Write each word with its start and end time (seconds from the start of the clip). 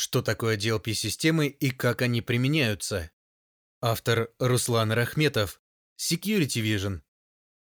Что 0.00 0.22
такое 0.22 0.56
DLP-системы 0.56 1.48
и 1.48 1.70
как 1.70 2.02
они 2.02 2.22
применяются? 2.22 3.10
Автор 3.80 4.30
Руслан 4.38 4.92
Рахметов, 4.92 5.60
Security 6.00 6.62
Vision. 6.62 7.00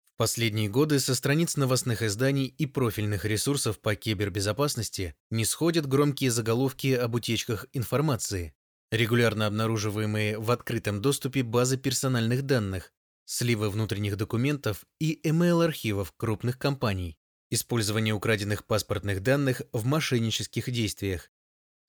В 0.06 0.16
последние 0.16 0.70
годы 0.70 1.02
со 1.02 1.14
страниц 1.14 1.58
новостных 1.58 2.02
изданий 2.02 2.46
и 2.46 2.66
профильных 2.68 3.26
ресурсов 3.26 3.82
по 3.82 3.96
кибербезопасности 3.96 5.14
не 5.30 5.44
сходят 5.44 5.88
громкие 5.88 6.32
заголовки 6.32 6.94
об 6.94 7.16
утечках 7.16 7.66
информации, 7.74 8.54
регулярно 8.92 9.48
обнаруживаемые 9.48 10.40
в 10.40 10.52
открытом 10.52 11.02
доступе 11.02 11.44
базы 11.44 11.76
персональных 11.76 12.44
данных, 12.44 12.94
сливы 13.26 13.70
внутренних 13.70 14.16
документов 14.16 14.86
и 15.02 15.20
email-архивов 15.28 16.14
крупных 16.16 16.58
компаний, 16.58 17.18
использование 17.50 18.14
украденных 18.14 18.66
паспортных 18.66 19.22
данных 19.22 19.64
в 19.74 19.84
мошеннических 19.84 20.72
действиях, 20.72 21.30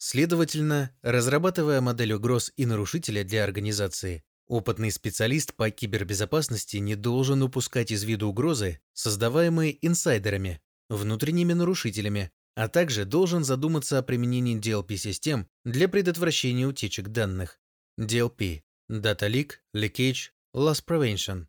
Следовательно, 0.04 0.90
разрабатывая 1.02 1.80
модель 1.80 2.14
угроз 2.14 2.52
и 2.56 2.66
нарушителя 2.66 3.22
для 3.22 3.44
организации, 3.44 4.24
опытный 4.48 4.90
специалист 4.90 5.54
по 5.54 5.70
кибербезопасности 5.70 6.78
не 6.78 6.96
должен 6.96 7.40
упускать 7.44 7.92
из 7.92 8.02
виду 8.02 8.26
угрозы, 8.26 8.80
создаваемые 8.94 9.78
инсайдерами, 9.86 10.60
внутренними 10.88 11.52
нарушителями, 11.52 12.32
а 12.56 12.66
также 12.66 13.04
должен 13.04 13.44
задуматься 13.44 13.96
о 13.96 14.02
применении 14.02 14.58
DLP-систем 14.58 15.46
для 15.64 15.88
предотвращения 15.88 16.66
утечек 16.66 17.10
данных. 17.10 17.60
DLP– 17.96 18.64
Data 18.90 19.30
Leak, 19.30 19.52
Leakage, 19.72 20.30
Loss 20.52 20.82
Prevention. 20.84 21.46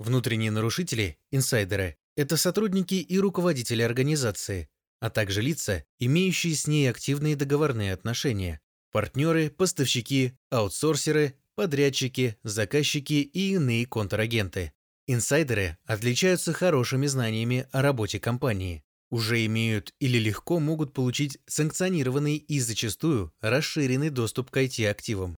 Внутренние 0.00 0.50
нарушители, 0.50 1.20
инсайдеры– 1.30 1.98
это 2.16 2.36
сотрудники 2.36 2.94
и 2.94 3.16
руководители 3.20 3.82
организации, 3.82 4.68
а 5.04 5.10
также 5.10 5.42
лица, 5.42 5.84
имеющие 5.98 6.54
с 6.54 6.66
ней 6.66 6.88
активные 6.88 7.36
договорные 7.36 7.92
отношения, 7.92 8.62
партнеры, 8.90 9.50
поставщики, 9.50 10.32
аутсорсеры, 10.48 11.34
подрядчики, 11.54 12.38
заказчики 12.42 13.12
и 13.12 13.52
иные 13.52 13.84
контрагенты. 13.84 14.72
Инсайдеры 15.06 15.76
отличаются 15.84 16.54
хорошими 16.54 17.06
знаниями 17.06 17.68
о 17.70 17.82
работе 17.82 18.18
компании, 18.18 18.82
уже 19.10 19.44
имеют 19.44 19.92
или 20.00 20.16
легко 20.16 20.58
могут 20.58 20.94
получить 20.94 21.36
санкционированный 21.44 22.36
и 22.36 22.58
зачастую 22.58 23.30
расширенный 23.42 24.08
доступ 24.08 24.50
к 24.50 24.56
IT-активам. 24.56 25.36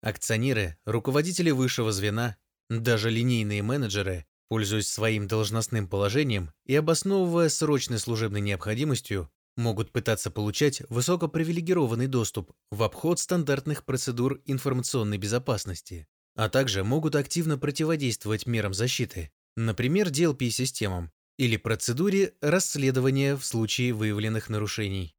Акционеры, 0.00 0.78
руководители 0.84 1.50
высшего 1.50 1.90
звена, 1.90 2.36
даже 2.70 3.10
линейные 3.10 3.64
менеджеры 3.64 4.27
пользуясь 4.48 4.90
своим 4.90 5.28
должностным 5.28 5.88
положением 5.88 6.52
и 6.64 6.74
обосновывая 6.74 7.48
срочной 7.48 7.98
служебной 7.98 8.40
необходимостью, 8.40 9.30
могут 9.56 9.92
пытаться 9.92 10.30
получать 10.30 10.82
высокопривилегированный 10.88 12.06
доступ 12.06 12.52
в 12.70 12.82
обход 12.82 13.18
стандартных 13.18 13.84
процедур 13.84 14.40
информационной 14.46 15.18
безопасности, 15.18 16.06
а 16.34 16.48
также 16.48 16.84
могут 16.84 17.16
активно 17.16 17.58
противодействовать 17.58 18.46
мерам 18.46 18.72
защиты, 18.72 19.32
например, 19.56 20.08
DLP-системам 20.08 21.10
или 21.36 21.56
процедуре 21.56 22.34
расследования 22.40 23.36
в 23.36 23.44
случае 23.44 23.92
выявленных 23.92 24.48
нарушений. 24.48 25.16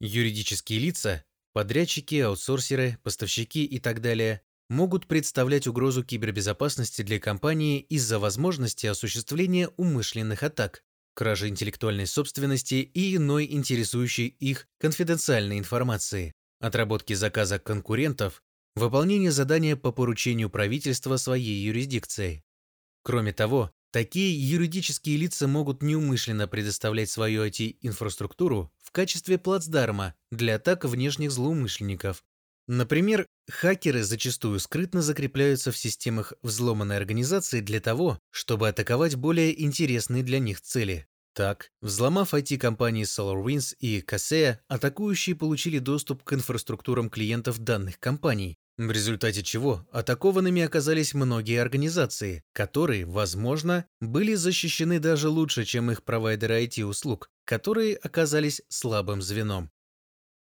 Юридические 0.00 0.78
лица, 0.78 1.24
подрядчики, 1.52 2.16
аутсорсеры, 2.16 2.98
поставщики 3.02 3.64
и 3.64 3.78
так 3.78 4.00
далее 4.00 4.42
могут 4.72 5.06
представлять 5.06 5.66
угрозу 5.66 6.02
кибербезопасности 6.02 7.02
для 7.02 7.20
компании 7.20 7.80
из-за 7.80 8.18
возможности 8.18 8.86
осуществления 8.86 9.68
умышленных 9.76 10.42
атак, 10.42 10.82
кражи 11.14 11.48
интеллектуальной 11.48 12.06
собственности 12.06 12.76
и 12.76 13.16
иной 13.16 13.46
интересующей 13.50 14.26
их 14.26 14.66
конфиденциальной 14.80 15.58
информации, 15.58 16.32
отработки 16.58 17.12
заказа 17.12 17.58
конкурентов, 17.58 18.42
выполнения 18.74 19.30
задания 19.30 19.76
по 19.76 19.92
поручению 19.92 20.48
правительства 20.48 21.18
своей 21.18 21.62
юрисдикции. 21.62 22.42
Кроме 23.02 23.34
того, 23.34 23.72
такие 23.92 24.32
юридические 24.32 25.18
лица 25.18 25.46
могут 25.46 25.82
неумышленно 25.82 26.48
предоставлять 26.48 27.10
свою 27.10 27.44
IT-инфраструктуру 27.46 28.72
в 28.82 28.90
качестве 28.90 29.36
плацдарма 29.36 30.14
для 30.30 30.56
атак 30.56 30.86
внешних 30.86 31.30
злоумышленников, 31.30 32.24
Например, 32.72 33.26
хакеры 33.50 34.02
зачастую 34.02 34.58
скрытно 34.58 35.02
закрепляются 35.02 35.70
в 35.72 35.76
системах 35.76 36.32
взломанной 36.40 36.96
организации 36.96 37.60
для 37.60 37.80
того, 37.80 38.18
чтобы 38.30 38.66
атаковать 38.66 39.14
более 39.14 39.62
интересные 39.62 40.22
для 40.22 40.38
них 40.38 40.62
цели. 40.62 41.06
Так, 41.34 41.68
взломав 41.82 42.32
IT-компании 42.32 43.04
SolarWinds 43.04 43.76
и 43.78 44.00
Kaseya, 44.00 44.56
атакующие 44.68 45.36
получили 45.36 45.80
доступ 45.80 46.24
к 46.24 46.32
инфраструктурам 46.32 47.10
клиентов 47.10 47.58
данных 47.58 48.00
компаний, 48.00 48.56
в 48.78 48.90
результате 48.90 49.42
чего 49.42 49.86
атакованными 49.92 50.62
оказались 50.62 51.12
многие 51.12 51.60
организации, 51.60 52.42
которые, 52.54 53.04
возможно, 53.04 53.84
были 54.00 54.32
защищены 54.32 54.98
даже 54.98 55.28
лучше, 55.28 55.66
чем 55.66 55.90
их 55.90 56.04
провайдеры 56.04 56.64
IT-услуг, 56.64 57.28
которые 57.44 57.96
оказались 57.96 58.62
слабым 58.70 59.20
звеном. 59.20 59.70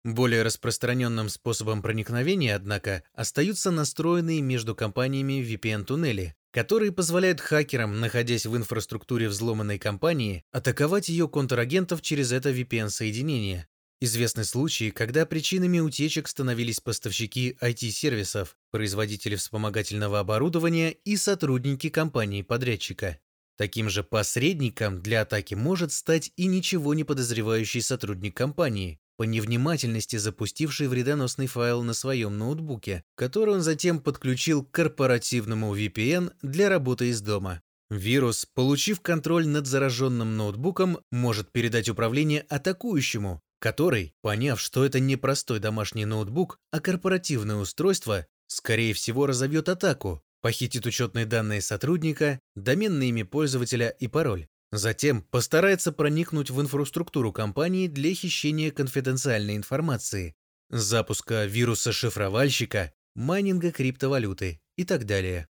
Более 0.04 0.42
распространенным 0.42 1.30
способом 1.30 1.84
проникновения, 1.84 2.56
однако, 2.56 3.04
остаются 3.14 3.70
настроенные 3.70 4.42
между 4.42 4.76
компаниями 4.76 5.44
VPN-туннели, 5.44 6.34
которые 6.50 6.92
позволяют 6.92 7.40
хакерам, 7.40 8.00
находясь 8.00 8.48
в 8.48 8.58
инфраструктуре 8.58 9.30
взломанной 9.30 9.78
компании, 9.78 10.44
атаковать 10.52 11.10
ее 11.10 11.28
контрагентов 11.28 12.02
через 12.02 12.32
это 12.32 12.50
VPN-соединение. 12.50 13.68
Известны 14.00 14.44
случаи, 14.44 14.90
когда 14.90 15.28
причинами 15.28 15.80
утечек 15.80 16.28
становились 16.28 16.80
поставщики 16.80 17.56
IT-сервисов, 17.62 18.58
производители 18.72 19.36
вспомогательного 19.36 20.20
оборудования 20.20 20.90
и 20.90 21.16
сотрудники 21.16 21.90
компании-подрядчика. 21.90 23.20
Таким 23.56 23.92
же 23.92 24.04
посредником 24.04 25.04
для 25.04 25.22
атаки 25.22 25.54
может 25.54 25.92
стать 25.92 26.32
и 26.36 26.48
ничего 26.48 26.96
не 26.96 27.04
подозревающий 27.04 27.84
сотрудник 27.84 28.36
компании, 28.36 29.00
по 29.22 29.24
невнимательности 29.24 30.16
запустивший 30.16 30.88
вредоносный 30.88 31.46
файл 31.46 31.84
на 31.84 31.94
своем 31.94 32.40
ноутбуке, 32.40 33.04
который 33.14 33.54
он 33.54 33.62
затем 33.62 34.00
подключил 34.00 34.66
к 34.66 34.72
корпоративному 34.72 35.78
VPN 35.78 36.32
для 36.42 36.70
работы 36.70 37.10
из 37.10 37.22
дома. 37.22 37.62
Вирус, 37.92 38.48
получив 38.56 39.00
контроль 39.02 39.48
над 39.48 39.68
зараженным 39.68 40.38
ноутбуком, 40.38 41.02
может 41.12 41.52
передать 41.52 41.88
управление 41.88 42.48
атакующему, 42.50 43.44
который, 43.60 44.16
поняв, 44.24 44.60
что 44.60 44.84
это 44.84 45.00
не 45.00 45.18
простой 45.18 45.60
домашний 45.60 46.06
ноутбук, 46.06 46.58
а 46.72 46.80
корпоративное 46.80 47.58
устройство, 47.58 48.26
скорее 48.48 48.96
всего 48.96 49.28
разовьет 49.28 49.70
атаку, 49.70 50.24
похитит 50.42 50.88
учетные 50.88 51.28
данные 51.28 51.62
сотрудника, 51.62 52.40
доменное 52.56 53.06
имя 53.06 53.24
пользователя 53.24 53.90
и 53.90 54.08
пароль. 54.08 54.48
Затем 54.72 55.24
постарается 55.24 55.92
проникнуть 55.92 56.50
в 56.50 56.62
инфраструктуру 56.62 57.34
компании 57.34 57.88
для 57.88 58.14
хищения 58.14 58.72
конфиденциальной 58.72 59.58
информации, 59.58 60.34
запуска 60.70 61.46
вируса-шифровальщика, 61.46 62.94
майнинга 63.14 63.72
криптовалюты 63.72 64.62
и 64.78 64.86
так 64.86 65.06
далее. 65.06 65.50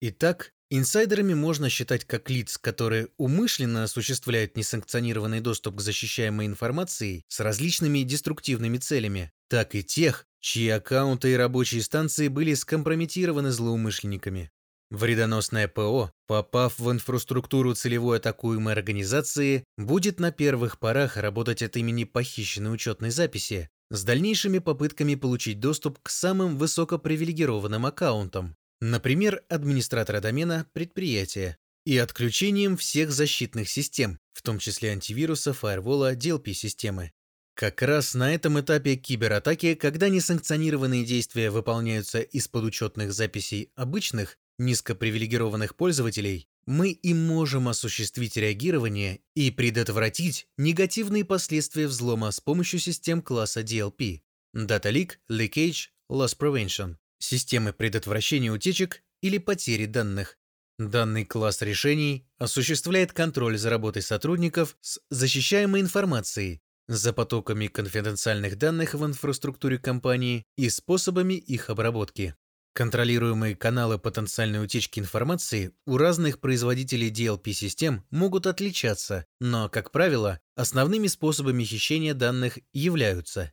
Итак, 0.00 0.52
инсайдерами 0.68 1.34
можно 1.34 1.70
считать 1.70 2.04
как 2.04 2.28
лиц, 2.28 2.58
которые 2.58 3.08
умышленно 3.18 3.84
осуществляют 3.84 4.56
несанкционированный 4.56 5.40
доступ 5.40 5.76
к 5.76 5.80
защищаемой 5.80 6.46
информации 6.46 7.24
с 7.28 7.38
различными 7.38 8.00
деструктивными 8.00 8.78
целями, 8.78 9.32
так 9.48 9.76
и 9.76 9.84
тех, 9.84 10.26
чьи 10.40 10.68
аккаунты 10.70 11.32
и 11.32 11.36
рабочие 11.36 11.82
станции 11.82 12.26
были 12.26 12.54
скомпрометированы 12.54 13.52
злоумышленниками. 13.52 14.50
Вредоносное 14.90 15.66
ПО, 15.66 16.12
попав 16.26 16.78
в 16.78 16.90
инфраструктуру 16.92 17.74
целевой 17.74 18.18
атакуемой 18.18 18.72
организации, 18.72 19.64
будет 19.76 20.20
на 20.20 20.30
первых 20.30 20.78
порах 20.78 21.16
работать 21.16 21.62
от 21.62 21.76
имени 21.76 22.04
похищенной 22.04 22.72
учетной 22.72 23.10
записи 23.10 23.68
с 23.90 24.04
дальнейшими 24.04 24.58
попытками 24.58 25.14
получить 25.14 25.60
доступ 25.60 25.98
к 26.02 26.08
самым 26.08 26.56
высокопривилегированным 26.56 27.86
аккаунтам, 27.86 28.56
например, 28.80 29.42
администратора 29.48 30.20
домена 30.20 30.66
предприятия, 30.72 31.56
и 31.84 31.98
отключением 31.98 32.76
всех 32.76 33.12
защитных 33.12 33.68
систем, 33.68 34.18
в 34.32 34.42
том 34.42 34.58
числе 34.58 34.90
антивируса, 34.90 35.52
фаервола, 35.52 36.14
DLP-системы. 36.14 37.12
Как 37.54 37.80
раз 37.80 38.14
на 38.14 38.34
этом 38.34 38.60
этапе 38.60 38.96
кибератаки, 38.96 39.76
когда 39.76 40.08
несанкционированные 40.08 41.04
действия 41.06 41.50
выполняются 41.50 42.20
из-под 42.20 42.64
учетных 42.64 43.14
записей 43.14 43.70
обычных, 43.76 44.36
низкопривилегированных 44.58 45.76
пользователей, 45.76 46.48
мы 46.66 46.90
и 46.90 47.14
можем 47.14 47.68
осуществить 47.68 48.36
реагирование 48.36 49.20
и 49.34 49.50
предотвратить 49.50 50.48
негативные 50.56 51.24
последствия 51.24 51.86
взлома 51.86 52.30
с 52.30 52.40
помощью 52.40 52.80
систем 52.80 53.22
класса 53.22 53.60
DLP– 53.62 54.22
Data 54.56 54.92
Leak, 54.92 55.12
Leakage, 55.30 55.88
Loss 56.10 56.36
Prevention, 56.38 56.96
системы 57.18 57.72
предотвращения 57.72 58.50
утечек 58.50 59.02
или 59.22 59.38
потери 59.38 59.86
данных. 59.86 60.38
Данный 60.78 61.24
класс 61.24 61.62
решений 61.62 62.28
осуществляет 62.38 63.12
контроль 63.12 63.56
за 63.56 63.70
работой 63.70 64.02
сотрудников 64.02 64.76
с 64.80 65.00
защищаемой 65.10 65.80
информацией, 65.80 66.60
за 66.88 67.12
потоками 67.12 67.68
конфиденциальных 67.68 68.56
данных 68.58 68.94
в 68.94 69.04
инфраструктуре 69.04 69.78
компании 69.78 70.44
и 70.56 70.68
способами 70.68 71.34
их 71.34 71.70
обработки. 71.70 72.34
Контролируемые 72.76 73.56
каналы 73.56 73.98
потенциальной 73.98 74.62
утечки 74.62 75.00
информации 75.00 75.72
у 75.86 75.96
разных 75.96 76.40
производителей 76.40 77.10
DLP-систем 77.10 78.04
могут 78.10 78.46
отличаться, 78.46 79.24
но, 79.40 79.70
как 79.70 79.90
правило, 79.90 80.40
основными 80.56 81.06
способами 81.06 81.64
хищения 81.64 82.12
данных 82.12 82.58
являются 82.74 83.50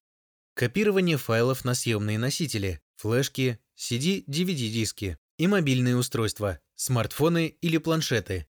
копирование 0.56 1.16
файлов 1.16 1.64
на 1.64 1.74
съемные 1.74 2.20
носители, 2.20 2.82
флешки, 2.98 3.60
CD-DVD-диски 3.78 5.18
и 5.38 5.48
мобильные 5.48 5.96
устройства, 5.96 6.60
смартфоны 6.76 7.48
или 7.62 7.78
планшеты, 7.78 8.48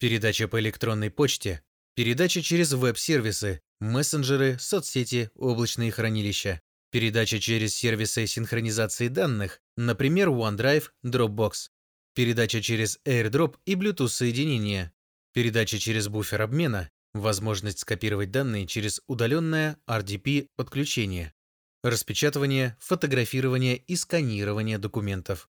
передача 0.00 0.48
по 0.48 0.58
электронной 0.58 1.12
почте, 1.12 1.62
передача 1.94 2.42
через 2.42 2.72
веб-сервисы, 2.72 3.62
мессенджеры, 3.78 4.58
соцсети, 4.58 5.30
облачные 5.36 5.92
хранилища, 5.92 6.62
передача 6.90 7.40
через 7.40 7.74
сервисы 7.74 8.26
синхронизации 8.26 9.08
данных, 9.08 9.60
например, 9.76 10.28
OneDrive, 10.28 10.90
Dropbox, 11.04 11.70
передача 12.14 12.62
через 12.62 12.98
AirDrop 13.04 13.56
и 13.66 13.74
Bluetooth 13.74 14.08
соединение, 14.08 14.92
передача 15.32 15.78
через 15.78 16.08
буфер 16.08 16.42
обмена, 16.42 16.90
возможность 17.14 17.80
скопировать 17.80 18.30
данные 18.30 18.66
через 18.66 19.00
удаленное 19.06 19.78
RDP 19.88 20.48
подключение, 20.56 21.34
распечатывание, 21.82 22.76
фотографирование 22.80 23.76
и 23.76 23.96
сканирование 23.96 24.78
документов. 24.78 25.48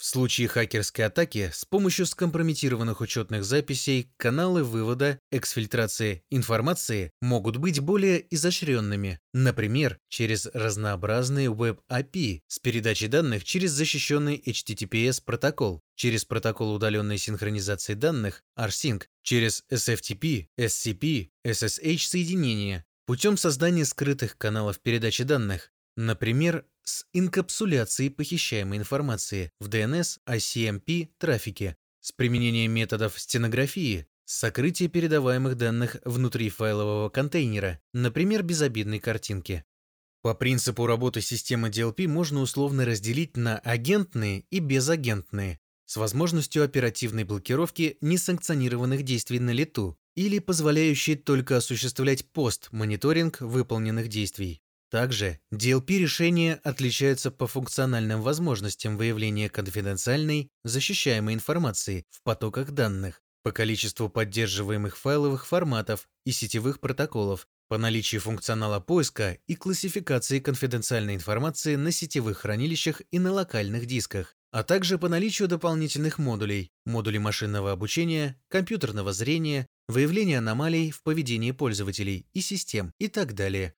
В 0.00 0.04
случае 0.06 0.48
хакерской 0.48 1.04
атаки 1.04 1.50
с 1.52 1.66
помощью 1.66 2.06
скомпрометированных 2.06 3.02
учетных 3.02 3.44
записей 3.44 4.10
каналы 4.16 4.64
вывода, 4.64 5.18
эксфильтрации 5.30 6.22
информации 6.30 7.12
могут 7.20 7.58
быть 7.58 7.80
более 7.80 8.24
изощренными, 8.34 9.20
например, 9.34 9.98
через 10.08 10.46
разнообразные 10.54 11.50
веб-API 11.50 12.40
с 12.48 12.58
передачей 12.58 13.08
данных 13.08 13.44
через 13.44 13.72
защищенный 13.72 14.42
HTTPS 14.42 15.22
протокол, 15.22 15.82
через 15.96 16.24
протокол 16.24 16.72
удаленной 16.72 17.18
синхронизации 17.18 17.92
данных 17.92 18.42
rsync, 18.58 19.02
через 19.22 19.64
SFTP, 19.70 20.46
SCP, 20.58 21.28
SSH 21.46 22.06
соединения, 22.06 22.86
путем 23.04 23.36
создания 23.36 23.84
скрытых 23.84 24.38
каналов 24.38 24.80
передачи 24.80 25.24
данных, 25.24 25.70
например, 25.94 26.64
с 26.84 27.04
инкапсуляцией 27.12 28.10
похищаемой 28.10 28.78
информации 28.78 29.52
в 29.60 29.68
DNS 29.68 30.18
ICMP 30.26 31.08
трафике, 31.18 31.76
с 32.00 32.12
применением 32.12 32.72
методов 32.72 33.18
стенографии, 33.18 34.06
сокрытие 34.24 34.88
передаваемых 34.88 35.56
данных 35.56 35.96
внутри 36.04 36.50
файлового 36.50 37.08
контейнера, 37.10 37.80
например, 37.92 38.42
безобидной 38.42 39.00
картинки. 39.00 39.64
По 40.22 40.34
принципу 40.34 40.86
работы 40.86 41.20
системы 41.20 41.68
DLP 41.68 42.06
можно 42.06 42.40
условно 42.40 42.84
разделить 42.84 43.36
на 43.36 43.58
агентные 43.58 44.44
и 44.50 44.58
безагентные, 44.58 45.58
с 45.86 45.96
возможностью 45.96 46.62
оперативной 46.62 47.24
блокировки 47.24 47.96
несанкционированных 48.00 49.02
действий 49.02 49.40
на 49.40 49.50
лету 49.50 49.98
или 50.14 50.38
позволяющие 50.38 51.16
только 51.16 51.56
осуществлять 51.56 52.26
пост-мониторинг 52.26 53.40
выполненных 53.40 54.08
действий. 54.08 54.62
Также 54.90 55.38
DLP-решения 55.54 56.60
отличаются 56.64 57.30
по 57.30 57.46
функциональным 57.46 58.22
возможностям 58.22 58.96
выявления 58.96 59.48
конфиденциальной, 59.48 60.50
защищаемой 60.64 61.34
информации 61.34 62.04
в 62.10 62.22
потоках 62.24 62.72
данных, 62.72 63.22
по 63.44 63.52
количеству 63.52 64.08
поддерживаемых 64.08 64.96
файловых 64.98 65.46
форматов 65.46 66.08
и 66.26 66.32
сетевых 66.32 66.80
протоколов, 66.80 67.46
по 67.68 67.78
наличию 67.78 68.20
функционала 68.20 68.80
поиска 68.80 69.38
и 69.46 69.54
классификации 69.54 70.40
конфиденциальной 70.40 71.14
информации 71.14 71.76
на 71.76 71.92
сетевых 71.92 72.38
хранилищах 72.38 73.00
и 73.12 73.20
на 73.20 73.30
локальных 73.32 73.86
дисках, 73.86 74.34
а 74.50 74.64
также 74.64 74.98
по 74.98 75.08
наличию 75.08 75.46
дополнительных 75.46 76.18
модулей, 76.18 76.72
модулей 76.84 77.20
машинного 77.20 77.70
обучения, 77.70 78.42
компьютерного 78.48 79.12
зрения, 79.12 79.68
выявления 79.86 80.38
аномалий 80.38 80.90
в 80.90 81.04
поведении 81.04 81.52
пользователей 81.52 82.26
и 82.32 82.40
систем 82.40 82.92
и 82.98 83.06
так 83.06 83.34
далее, 83.34 83.74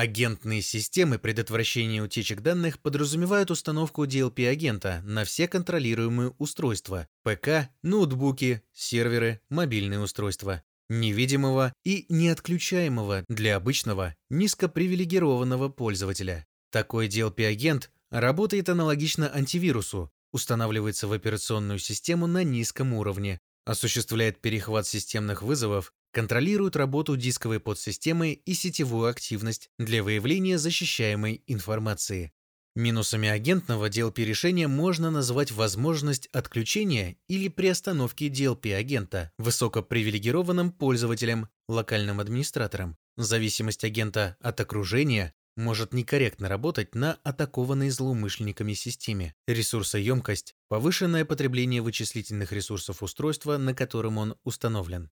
Агентные 0.00 0.62
системы 0.62 1.18
предотвращения 1.18 2.02
утечек 2.02 2.40
данных 2.40 2.78
подразумевают 2.78 3.50
установку 3.50 4.06
DLP-агента 4.06 5.02
на 5.04 5.26
все 5.26 5.46
контролируемые 5.46 6.30
устройства– 6.38 7.06
ПК, 7.22 7.68
ноутбуки, 7.82 8.62
серверы, 8.72 9.42
мобильные 9.50 10.00
устройства, 10.00 10.62
невидимого 10.88 11.74
и 11.84 12.06
неотключаемого 12.08 13.26
для 13.28 13.56
обычного 13.56 14.16
низкопривилегированного 14.30 15.68
пользователя. 15.68 16.46
Такой 16.70 17.06
DLP-агент 17.08 17.90
работает 18.10 18.70
аналогично 18.70 19.30
антивирусу, 19.30 20.10
устанавливается 20.32 21.08
в 21.08 21.12
операционную 21.12 21.78
систему 21.78 22.26
на 22.26 22.42
низком 22.42 22.94
уровне, 22.94 23.38
осуществляет 23.66 24.40
перехват 24.40 24.86
системных 24.86 25.42
вызовов 25.42 25.92
контролирует 26.12 26.76
работу 26.76 27.16
дисковой 27.16 27.60
подсистемы 27.60 28.32
и 28.32 28.54
сетевую 28.54 29.08
активность 29.08 29.70
для 29.78 30.02
выявления 30.02 30.58
защищаемой 30.58 31.42
информации. 31.46 32.32
Минусами 32.76 33.28
агентного 33.28 33.88
DLP-решения 33.88 34.68
можно 34.68 35.10
назвать 35.10 35.50
возможность 35.50 36.28
отключения 36.28 37.16
или 37.28 37.48
приостановки 37.48 38.24
DLP-агента 38.24 39.32
высокопривилегированным 39.38 40.70
пользователям, 40.70 41.48
локальным 41.68 42.20
администраторам. 42.20 42.96
Зависимость 43.16 43.84
агента 43.84 44.36
от 44.40 44.60
окружения 44.60 45.34
может 45.56 45.92
некорректно 45.92 46.48
работать 46.48 46.94
на 46.94 47.18
атакованной 47.24 47.90
злоумышленниками 47.90 48.74
системе. 48.74 49.34
Ресурсоемкость, 49.48 50.54
повышенное 50.68 51.24
потребление 51.24 51.82
вычислительных 51.82 52.52
ресурсов 52.52 53.02
устройства, 53.02 53.58
на 53.58 53.74
котором 53.74 54.18
он 54.18 54.36
установлен. 54.44 55.10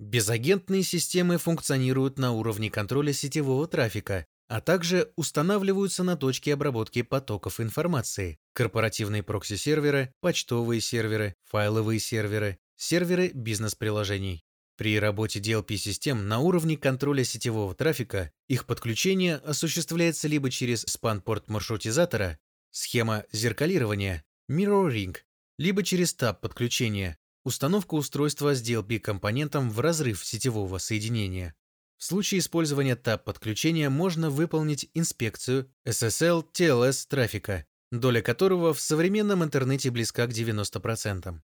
Безагентные 0.00 0.82
системы 0.82 1.38
функционируют 1.38 2.18
на 2.18 2.32
уровне 2.32 2.70
контроля 2.70 3.12
сетевого 3.12 3.66
трафика, 3.68 4.26
а 4.48 4.60
также 4.60 5.12
устанавливаются 5.16 6.02
на 6.02 6.16
точке 6.16 6.54
обработки 6.54 7.02
потоков 7.02 7.60
информации, 7.60 8.38
корпоративные 8.54 9.22
прокси-серверы, 9.22 10.12
почтовые 10.20 10.80
серверы, 10.80 11.34
файловые 11.44 12.00
серверы, 12.00 12.58
серверы 12.76 13.30
бизнес-приложений. 13.32 14.42
При 14.76 14.98
работе 14.98 15.38
DLP-систем 15.38 16.26
на 16.26 16.40
уровне 16.40 16.76
контроля 16.76 17.22
сетевого 17.22 17.74
трафика 17.76 18.32
их 18.48 18.66
подключение 18.66 19.36
осуществляется 19.36 20.26
либо 20.26 20.50
через 20.50 20.82
спан-порт 20.82 21.48
маршрутизатора, 21.48 22.38
схема 22.72 23.24
зеркалирования, 23.30 24.24
mirroring, 24.50 25.16
либо 25.58 25.84
через 25.84 26.12
таб 26.14 26.40
подключения, 26.40 27.16
Установка 27.44 27.94
устройства 27.94 28.54
с 28.54 28.62
DLP-компонентом 28.62 29.68
в 29.70 29.78
разрыв 29.80 30.24
сетевого 30.24 30.78
соединения. 30.78 31.54
В 31.98 32.04
случае 32.04 32.38
использования 32.38 32.96
ТАП 32.96 33.24
подключения 33.24 33.90
можно 33.90 34.30
выполнить 34.30 34.88
инспекцию 34.94 35.70
SSL 35.86 36.46
TLS 36.52 37.06
трафика, 37.06 37.66
доля 37.92 38.22
которого 38.22 38.72
в 38.72 38.80
современном 38.80 39.44
интернете 39.44 39.90
близка 39.90 40.26
к 40.26 40.30
90%. 40.30 41.38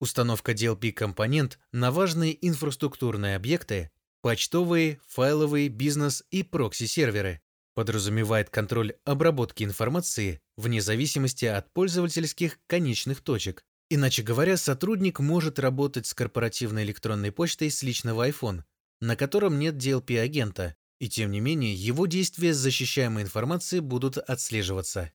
Установка 0.00 0.52
DLP-компонент 0.52 1.58
на 1.72 1.90
важные 1.92 2.46
инфраструктурные 2.46 3.34
объекты, 3.34 3.90
почтовые, 4.20 5.00
файловые, 5.08 5.70
бизнес 5.70 6.24
и 6.30 6.42
прокси-серверы, 6.42 7.40
подразумевает 7.74 8.50
контроль 8.50 8.96
обработки 9.04 9.64
информации 9.64 10.40
вне 10.58 10.82
зависимости 10.82 11.46
от 11.46 11.72
пользовательских 11.72 12.58
конечных 12.66 13.22
точек, 13.22 13.64
Иначе 13.90 14.22
говоря, 14.22 14.56
сотрудник 14.56 15.18
может 15.18 15.58
работать 15.58 16.06
с 16.06 16.14
корпоративной 16.14 16.84
электронной 16.84 17.32
почтой 17.32 17.70
с 17.70 17.82
личного 17.82 18.28
iPhone, 18.28 18.64
на 19.00 19.16
котором 19.16 19.58
нет 19.58 19.76
DLP-агента, 19.76 20.76
и 20.98 21.08
тем 21.08 21.30
не 21.30 21.40
менее 21.40 21.74
его 21.74 22.06
действия 22.06 22.52
с 22.52 22.58
защищаемой 22.58 23.22
информацией 23.22 23.80
будут 23.80 24.18
отслеживаться. 24.18 25.12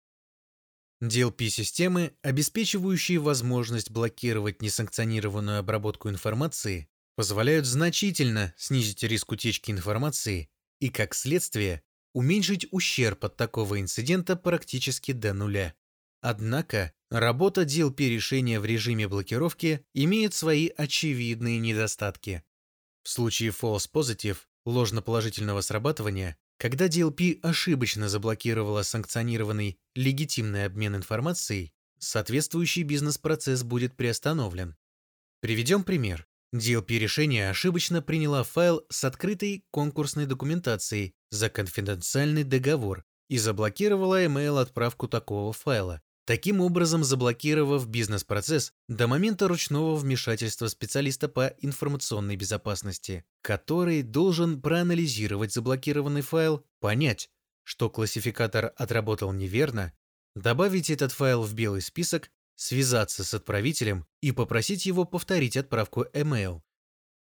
DLP-системы, 1.04 2.14
обеспечивающие 2.22 3.20
возможность 3.20 3.92
блокировать 3.92 4.62
несанкционированную 4.62 5.60
обработку 5.60 6.10
информации, 6.10 6.88
позволяют 7.16 7.66
значительно 7.66 8.54
снизить 8.58 9.04
риск 9.04 9.32
утечки 9.32 9.70
информации 9.70 10.50
и, 10.80 10.90
как 10.90 11.14
следствие, 11.14 11.84
уменьшить 12.14 12.68
ущерб 12.72 13.26
от 13.26 13.36
такого 13.36 13.80
инцидента 13.82 14.36
практически 14.36 15.12
до 15.12 15.34
нуля. 15.34 15.76
Однако, 16.24 16.94
работа 17.12 17.64
DLP 17.64 18.08
решения 18.08 18.58
в 18.58 18.64
режиме 18.64 19.10
блокировки 19.10 19.86
имеет 19.94 20.34
свои 20.34 20.70
очевидные 20.70 21.60
недостатки. 21.60 22.46
В 23.04 23.10
случае 23.10 23.50
false 23.50 23.90
positive, 23.92 24.38
ложноположительного 24.66 25.60
срабатывания, 25.60 26.38
когда 26.58 26.88
DLP 26.88 27.42
ошибочно 27.42 28.08
заблокировала 28.08 28.84
санкционированный 28.84 29.78
легитимный 29.96 30.64
обмен 30.64 30.96
информацией, 30.96 31.74
соответствующий 32.00 32.84
бизнес-процесс 32.84 33.64
будет 33.64 33.98
приостановлен. 33.98 34.78
Приведем 35.42 35.84
пример. 35.84 36.26
DLP-решение 36.56 37.50
ошибочно 37.50 38.02
приняла 38.02 38.44
файл 38.44 38.86
с 38.90 39.04
открытой 39.04 39.66
конкурсной 39.72 40.26
документацией 40.26 41.16
за 41.32 41.50
конфиденциальный 41.50 42.46
договор 42.46 43.04
и 43.28 43.38
заблокировала 43.38 44.24
email-отправку 44.24 45.10
такого 45.10 45.52
файла, 45.52 46.02
таким 46.26 46.62
образом 46.62 47.04
заблокировав 47.04 47.88
бизнес-процесс 47.88 48.74
до 48.88 49.08
момента 49.08 49.48
ручного 49.48 49.96
вмешательства 49.96 50.68
специалиста 50.68 51.28
по 51.28 51.48
информационной 51.60 52.36
безопасности, 52.36 53.26
который 53.42 54.02
должен 54.02 54.62
проанализировать 54.62 55.54
заблокированный 55.54 56.22
файл, 56.22 56.66
понять, 56.80 57.30
что 57.64 57.90
классификатор 57.90 58.74
отработал 58.78 59.32
неверно, 59.32 59.94
добавить 60.36 60.90
этот 60.90 61.12
файл 61.12 61.44
в 61.44 61.54
белый 61.54 61.82
список, 61.82 62.32
связаться 62.56 63.24
с 63.24 63.34
отправителем 63.34 64.06
и 64.22 64.32
попросить 64.32 64.86
его 64.86 65.06
повторить 65.06 65.58
отправку 65.58 66.06
email. 66.14 66.62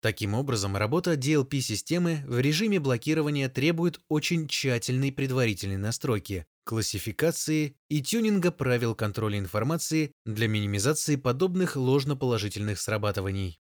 Таким 0.01 0.33
образом, 0.33 0.75
работа 0.75 1.13
DLP-системы 1.13 2.23
в 2.27 2.37
режиме 2.39 2.79
блокирования 2.79 3.47
требует 3.47 4.01
очень 4.09 4.49
тщательной 4.49 5.13
предварительной 5.13 5.77
настройки, 5.77 6.45
классификации 6.63 7.75
и 7.89 8.01
тюнинга 8.01 8.51
правил 8.51 8.95
контроля 8.95 9.39
информации 9.39 10.11
для 10.25 10.47
минимизации 10.47 11.15
подобных 11.15 11.75
ложноположительных 11.75 12.79
срабатываний. 12.79 13.59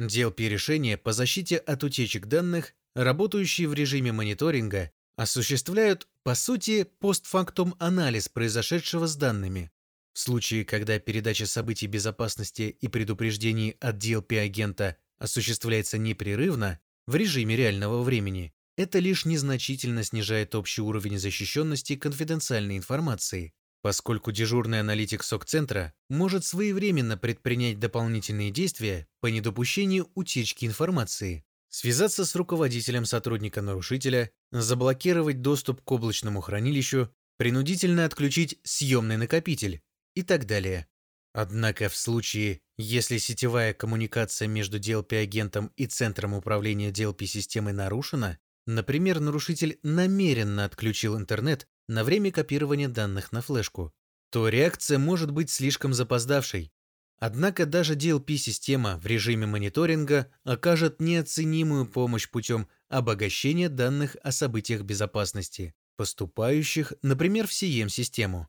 DLP-решения 0.00 0.96
по 0.96 1.12
защите 1.12 1.56
от 1.56 1.84
утечек 1.84 2.26
данных, 2.26 2.74
работающие 2.94 3.68
в 3.68 3.74
режиме 3.74 4.12
мониторинга, 4.12 4.90
осуществляют, 5.16 6.08
по 6.22 6.34
сути, 6.34 6.84
постфактум 6.84 7.74
анализ 7.78 8.28
произошедшего 8.28 9.06
с 9.06 9.16
данными. 9.16 9.70
В 10.12 10.18
случае, 10.18 10.64
когда 10.64 10.98
передача 10.98 11.46
событий 11.46 11.86
безопасности 11.86 12.76
и 12.80 12.88
предупреждений 12.88 13.76
от 13.80 13.96
DLP-агента 13.96 14.96
осуществляется 15.18 15.98
непрерывно, 15.98 16.80
в 17.06 17.16
режиме 17.16 17.56
реального 17.56 18.02
времени, 18.02 18.53
это 18.76 18.98
лишь 18.98 19.24
незначительно 19.24 20.02
снижает 20.02 20.54
общий 20.54 20.82
уровень 20.82 21.18
защищенности 21.18 21.96
конфиденциальной 21.96 22.76
информации, 22.76 23.52
поскольку 23.82 24.32
дежурный 24.32 24.80
аналитик 24.80 25.22
СОК-центра 25.22 25.92
может 26.08 26.44
своевременно 26.44 27.16
предпринять 27.16 27.78
дополнительные 27.78 28.50
действия 28.50 29.06
по 29.20 29.26
недопущению 29.26 30.10
утечки 30.14 30.64
информации, 30.64 31.44
связаться 31.68 32.24
с 32.24 32.34
руководителем 32.34 33.04
сотрудника-нарушителя, 33.04 34.30
заблокировать 34.52 35.42
доступ 35.42 35.82
к 35.82 35.92
облачному 35.92 36.40
хранилищу, 36.40 37.10
принудительно 37.36 38.04
отключить 38.04 38.58
съемный 38.62 39.16
накопитель 39.16 39.82
и 40.14 40.22
так 40.22 40.46
далее. 40.46 40.86
Однако 41.32 41.88
в 41.88 41.96
случае, 41.96 42.60
если 42.78 43.18
сетевая 43.18 43.74
коммуникация 43.74 44.46
между 44.46 44.78
DLP-агентом 44.78 45.72
и 45.76 45.86
центром 45.86 46.32
управления 46.32 46.90
DLP-системой 46.90 47.72
нарушена, 47.72 48.38
например, 48.66 49.20
нарушитель 49.20 49.78
намеренно 49.82 50.64
отключил 50.64 51.16
интернет 51.16 51.66
на 51.88 52.04
время 52.04 52.30
копирования 52.30 52.88
данных 52.88 53.32
на 53.32 53.42
флешку, 53.42 53.92
то 54.30 54.48
реакция 54.48 54.98
может 54.98 55.30
быть 55.30 55.50
слишком 55.50 55.94
запоздавшей. 55.94 56.72
Однако 57.18 57.66
даже 57.66 57.94
DLP-система 57.94 58.98
в 58.98 59.06
режиме 59.06 59.46
мониторинга 59.46 60.30
окажет 60.42 61.00
неоценимую 61.00 61.86
помощь 61.86 62.28
путем 62.28 62.68
обогащения 62.88 63.68
данных 63.68 64.16
о 64.22 64.32
событиях 64.32 64.82
безопасности, 64.82 65.74
поступающих, 65.96 66.92
например, 67.02 67.46
в 67.46 67.50
CM-систему. 67.50 68.48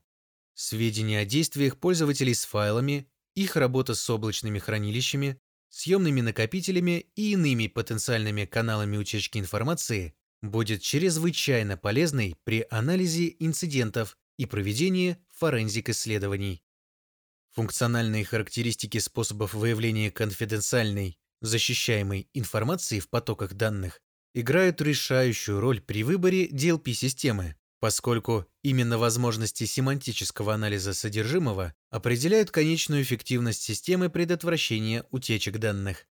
Сведения 0.54 1.20
о 1.20 1.24
действиях 1.24 1.78
пользователей 1.78 2.34
с 2.34 2.44
файлами, 2.44 3.08
их 3.34 3.56
работа 3.56 3.94
с 3.94 4.10
облачными 4.10 4.58
хранилищами, 4.58 5.40
съемными 5.76 6.22
накопителями 6.22 7.06
и 7.16 7.32
иными 7.32 7.66
потенциальными 7.66 8.46
каналами 8.46 8.96
утечки 8.96 9.36
информации 9.36 10.14
будет 10.40 10.80
чрезвычайно 10.80 11.76
полезной 11.76 12.34
при 12.44 12.66
анализе 12.70 13.36
инцидентов 13.40 14.16
и 14.38 14.46
проведении 14.46 15.18
форензик-исследований. 15.34 16.62
Функциональные 17.52 18.24
характеристики 18.24 18.96
способов 18.96 19.52
выявления 19.52 20.10
конфиденциальной, 20.10 21.18
защищаемой 21.42 22.30
информации 22.32 22.98
в 22.98 23.10
потоках 23.10 23.52
данных 23.52 24.00
играют 24.32 24.80
решающую 24.80 25.60
роль 25.60 25.82
при 25.82 26.04
выборе 26.04 26.48
DLP-системы, 26.48 27.54
поскольку 27.86 28.44
именно 28.64 28.98
возможности 28.98 29.62
семантического 29.62 30.52
анализа 30.52 30.92
содержимого 30.92 31.72
определяют 31.88 32.50
конечную 32.50 33.02
эффективность 33.02 33.62
системы 33.62 34.10
предотвращения 34.10 35.04
утечек 35.12 35.58
данных. 35.58 36.08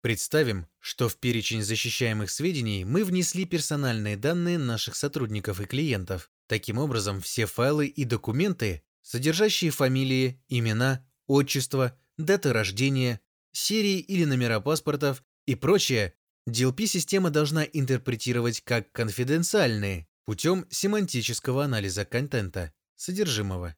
Представим, 0.00 0.66
что 0.78 1.06
в 1.10 1.18
перечень 1.18 1.62
защищаемых 1.62 2.30
сведений 2.30 2.86
мы 2.86 3.04
внесли 3.04 3.44
персональные 3.44 4.16
данные 4.16 4.56
наших 4.56 4.96
сотрудников 4.96 5.60
и 5.60 5.66
клиентов. 5.66 6.30
Таким 6.46 6.78
образом, 6.78 7.20
все 7.20 7.44
файлы 7.44 7.88
и 7.88 8.06
документы, 8.06 8.82
содержащие 9.02 9.70
фамилии, 9.70 10.42
имена, 10.48 11.06
отчество, 11.26 11.94
даты 12.16 12.54
рождения, 12.54 13.20
серии 13.52 13.98
или 13.98 14.24
номера 14.24 14.60
паспортов 14.60 15.22
и 15.44 15.54
прочее, 15.56 16.14
DLP-система 16.48 17.28
должна 17.28 17.64
интерпретировать 17.64 18.62
как 18.62 18.90
конфиденциальные, 18.92 20.07
путем 20.28 20.66
семантического 20.68 21.64
анализа 21.64 22.04
контента, 22.04 22.74
содержимого. 22.96 23.74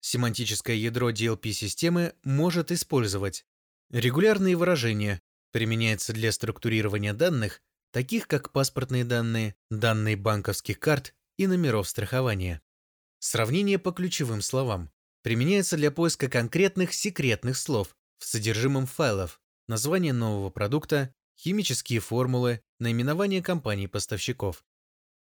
Семантическое 0.00 0.74
ядро 0.74 1.10
DLP-системы 1.10 2.14
может 2.24 2.72
использовать 2.72 3.44
регулярные 3.90 4.56
выражения, 4.56 5.20
применяется 5.52 6.14
для 6.14 6.32
структурирования 6.32 7.12
данных, 7.12 7.60
таких 7.92 8.26
как 8.26 8.52
паспортные 8.52 9.04
данные, 9.04 9.54
данные 9.70 10.16
банковских 10.16 10.80
карт 10.80 11.14
и 11.36 11.46
номеров 11.46 11.86
страхования. 11.86 12.62
Сравнение 13.18 13.78
по 13.78 13.92
ключевым 13.92 14.40
словам 14.40 14.90
применяется 15.22 15.76
для 15.76 15.90
поиска 15.90 16.30
конкретных 16.30 16.94
секретных 16.94 17.58
слов 17.58 17.94
в 18.16 18.24
содержимом 18.24 18.86
файлов, 18.86 19.42
название 19.68 20.14
нового 20.14 20.48
продукта, 20.48 21.14
химические 21.36 22.00
формулы, 22.00 22.62
наименование 22.78 23.42
компаний-поставщиков. 23.42 24.64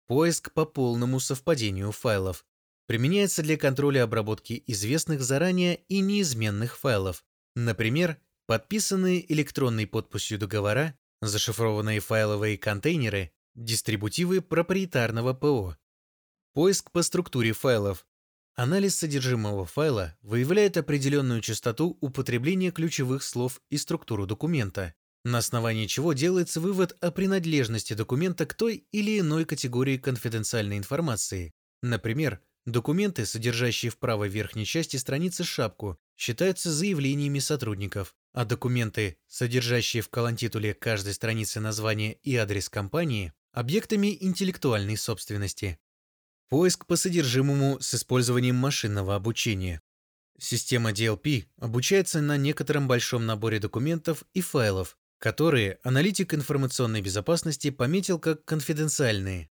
Поиск 0.07 0.53
по 0.53 0.65
полному 0.65 1.19
совпадению 1.19 1.91
файлов. 1.91 2.45
Применяется 2.85 3.43
для 3.43 3.57
контроля 3.57 4.03
обработки 4.03 4.63
известных 4.65 5.21
заранее 5.21 5.83
и 5.89 5.99
неизменных 5.99 6.77
файлов. 6.77 7.25
Например, 7.55 8.17
подписанные 8.45 9.29
электронной 9.33 9.85
подписью 9.85 10.39
договора, 10.39 10.97
зашифрованные 11.21 11.99
файловые 11.99 12.57
контейнеры, 12.57 13.33
дистрибутивы 13.53 14.41
проприетарного 14.41 15.33
ПО. 15.33 15.77
Поиск 16.53 16.91
по 16.91 17.01
структуре 17.01 17.51
файлов. 17.51 18.07
Анализ 18.55 18.95
содержимого 18.95 19.65
файла 19.65 20.15
выявляет 20.21 20.77
определенную 20.77 21.41
частоту 21.41 21.97
употребления 21.99 22.71
ключевых 22.71 23.23
слов 23.23 23.61
и 23.69 23.77
структуру 23.77 24.25
документа 24.25 24.95
на 25.27 25.39
основании 25.39 25.87
чего 25.87 26.13
делается 26.13 26.61
вывод 26.61 26.95
о 27.01 27.11
принадлежности 27.11 27.93
документа 27.93 28.45
к 28.45 28.53
той 28.53 28.87
или 28.91 29.19
иной 29.19 29.43
категории 29.43 29.97
конфиденциальной 29.97 30.77
информации. 30.77 31.53
Например, 31.81 32.39
документы, 32.65 33.25
содержащие 33.25 33.91
в 33.91 33.97
правой 33.97 34.29
верхней 34.29 34.65
части 34.65 34.95
страницы 34.95 35.43
шапку, 35.43 35.99
считаются 36.15 36.71
заявлениями 36.71 37.39
сотрудников, 37.39 38.15
а 38.31 38.45
документы, 38.45 39.17
содержащие 39.27 40.01
в 40.01 40.09
колонтитуле 40.09 40.73
каждой 40.73 41.13
страницы 41.13 41.59
название 41.59 42.13
и 42.23 42.35
адрес 42.37 42.69
компании, 42.69 43.33
объектами 43.51 44.17
интеллектуальной 44.21 44.95
собственности. 44.95 45.77
Поиск 46.47 46.85
по 46.85 46.95
содержимому 46.95 47.79
с 47.81 47.93
использованием 47.93 48.55
машинного 48.55 49.15
обучения. 49.15 49.81
Система 50.39 50.91
DLP 50.91 51.47
обучается 51.57 52.21
на 52.21 52.37
некотором 52.37 52.87
большом 52.87 53.25
наборе 53.25 53.59
документов 53.59 54.23
и 54.33 54.39
файлов, 54.39 54.97
которые 55.19 55.79
аналитик 55.83 56.33
информационной 56.33 57.01
безопасности 57.01 57.69
пометил 57.69 58.19
как 58.19 58.45
конфиденциальные. 58.45 59.49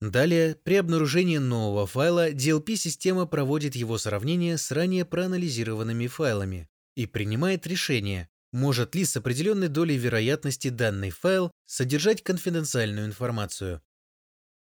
Далее, 0.00 0.56
при 0.56 0.74
обнаружении 0.74 1.38
нового 1.38 1.86
файла 1.86 2.30
DLP-система 2.32 3.26
проводит 3.26 3.76
его 3.76 3.98
сравнение 3.98 4.58
с 4.58 4.70
ранее 4.72 5.04
проанализированными 5.04 6.08
файлами 6.08 6.68
и 6.96 7.06
принимает 7.06 7.66
решение, 7.66 8.28
может 8.52 8.94
ли 8.94 9.04
с 9.04 9.16
определенной 9.16 9.68
долей 9.68 9.96
вероятности 9.96 10.68
данный 10.68 11.10
файл 11.10 11.52
содержать 11.66 12.22
конфиденциальную 12.22 13.06
информацию. 13.06 13.80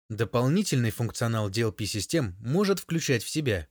Дополнительный 0.10 0.92
функционал 0.92 1.50
DLP-систем 1.50 2.36
может 2.42 2.80
включать 2.80 3.24
в 3.24 3.30
себя 3.30 3.70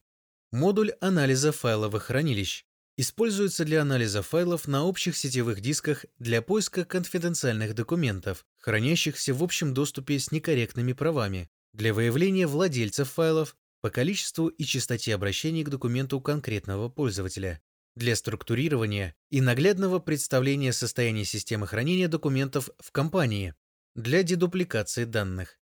модуль 0.52 0.92
анализа 1.00 1.52
файловых 1.52 2.04
хранилищ, 2.04 2.64
используется 2.96 3.64
для 3.64 3.82
анализа 3.82 4.22
файлов 4.22 4.68
на 4.68 4.84
общих 4.84 5.16
сетевых 5.16 5.60
дисках 5.60 6.04
для 6.18 6.42
поиска 6.42 6.84
конфиденциальных 6.84 7.74
документов, 7.74 8.44
хранящихся 8.58 9.34
в 9.34 9.42
общем 9.42 9.74
доступе 9.74 10.18
с 10.18 10.30
некорректными 10.30 10.92
правами, 10.92 11.50
для 11.72 11.94
выявления 11.94 12.46
владельцев 12.46 13.10
файлов 13.10 13.56
по 13.80 13.90
количеству 13.90 14.48
и 14.48 14.64
частоте 14.64 15.14
обращений 15.14 15.64
к 15.64 15.70
документу 15.70 16.20
конкретного 16.20 16.88
пользователя, 16.88 17.62
для 17.96 18.14
структурирования 18.16 19.14
и 19.30 19.40
наглядного 19.40 19.98
представления 19.98 20.72
состояния 20.72 21.24
системы 21.24 21.66
хранения 21.66 22.08
документов 22.08 22.70
в 22.78 22.92
компании 22.92 23.54
для 23.94 24.22
дедупликации 24.22 25.04
данных. 25.04 25.58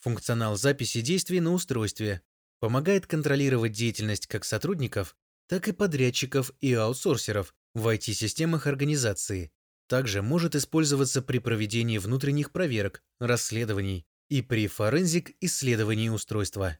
Функционал 0.00 0.56
записи 0.56 1.00
действий 1.00 1.40
на 1.40 1.52
устройстве 1.52 2.22
помогает 2.58 3.06
контролировать 3.06 3.72
деятельность 3.72 4.26
как 4.26 4.44
сотрудников, 4.44 5.16
так 5.52 5.68
и 5.68 5.72
подрядчиков 5.72 6.50
и 6.62 6.72
аутсорсеров 6.72 7.54
в 7.74 7.86
IT-системах 7.86 8.66
организации. 8.66 9.52
Также 9.86 10.22
может 10.22 10.54
использоваться 10.54 11.20
при 11.20 11.40
проведении 11.40 11.98
внутренних 11.98 12.52
проверок, 12.52 13.02
расследований 13.20 14.06
и 14.30 14.40
при 14.40 14.66
форензик-исследовании 14.66 16.08
устройства. 16.08 16.78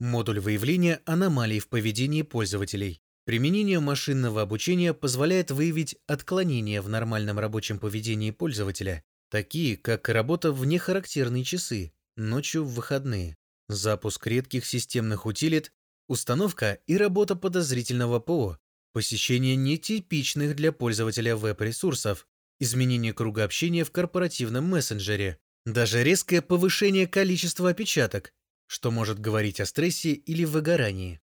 Модуль 0.00 0.40
выявления 0.40 1.02
аномалий 1.04 1.58
в 1.58 1.68
поведении 1.68 2.22
пользователей. 2.22 3.02
Применение 3.26 3.78
машинного 3.78 4.40
обучения 4.40 4.94
позволяет 4.94 5.50
выявить 5.50 5.98
отклонения 6.06 6.80
в 6.80 6.88
нормальном 6.88 7.38
рабочем 7.38 7.78
поведении 7.78 8.30
пользователя, 8.30 9.04
такие 9.28 9.76
как 9.76 10.08
работа 10.08 10.50
в 10.50 10.64
нехарактерные 10.64 11.44
часы, 11.44 11.92
ночью 12.16 12.64
в 12.64 12.72
выходные, 12.72 13.36
запуск 13.68 14.26
редких 14.26 14.64
системных 14.64 15.26
утилит, 15.26 15.74
установка 16.12 16.78
и 16.86 16.98
работа 16.98 17.34
подозрительного 17.34 18.20
ПО, 18.20 18.58
посещение 18.92 19.56
нетипичных 19.56 20.54
для 20.54 20.70
пользователя 20.70 21.36
веб-ресурсов, 21.36 22.28
изменение 22.60 23.14
круга 23.14 23.44
общения 23.44 23.82
в 23.82 23.90
корпоративном 23.90 24.64
мессенджере, 24.66 25.38
даже 25.64 26.04
резкое 26.04 26.42
повышение 26.42 27.06
количества 27.06 27.70
опечаток, 27.70 28.34
что 28.66 28.90
может 28.90 29.20
говорить 29.20 29.58
о 29.58 29.64
стрессе 29.64 30.12
или 30.12 30.44
выгорании. 30.44 31.22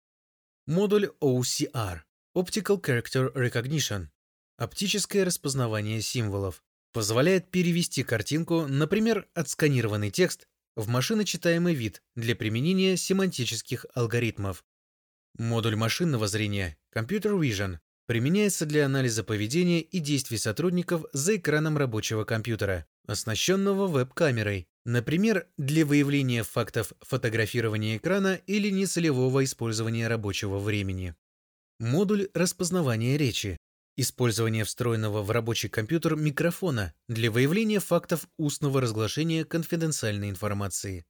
Модуль 0.67 1.13
OCR– 1.23 2.01
Optical 2.37 2.79
Character 2.83 3.33
Recognition– 3.33 4.09
оптическое 4.59 5.25
распознавание 5.25 6.03
символов. 6.03 6.63
Позволяет 6.93 7.51
перевести 7.51 8.03
картинку, 8.03 8.67
например, 8.67 9.29
отсканированный 9.33 10.11
текст, 10.11 10.47
в 10.77 10.89
машиночитаемый 10.89 11.75
вид 11.75 12.03
для 12.15 12.35
применения 12.35 12.97
семантических 12.97 13.87
алгоритмов. 13.95 14.65
Модуль 15.37 15.77
машинного 15.77 16.29
зрения 16.29 16.77
Computer 16.95 17.39
Vision 17.39 17.79
применяется 18.07 18.67
для 18.67 18.87
анализа 18.87 19.25
поведения 19.25 19.81
и 19.81 19.99
действий 19.99 20.39
сотрудников 20.39 21.05
за 21.13 21.37
экраном 21.37 21.77
рабочего 21.77 22.25
компьютера, 22.25 22.87
оснащенного 23.07 23.87
веб-камерой, 23.87 24.67
например, 24.85 25.47
для 25.57 25.85
выявления 25.85 26.43
фактов 26.43 26.93
фотографирования 27.01 27.97
экрана 27.97 28.35
или 28.47 28.71
нецелевого 28.71 29.43
использования 29.45 30.09
рабочего 30.09 30.59
времени. 30.59 31.15
Модуль 31.81 32.29
распознавания 32.35 33.17
речи 33.17 33.59
Использование 33.97 34.65
встроенного 34.65 35.23
в 35.23 35.31
рабочий 35.31 35.69
компьютер 35.69 36.17
микрофона 36.17 36.93
для 37.09 37.31
выявления 37.31 37.79
фактов 37.79 38.27
устного 38.39 38.81
разглашения 38.81 39.45
конфиденциальной 39.45 40.31
информации. 40.31 41.05